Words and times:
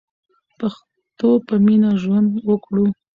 د 0.47 0.51
پښتو 0.59 1.29
په 1.47 1.55
مینه 1.65 1.91
ژوند 2.01 2.29
وکړو. 2.49 2.85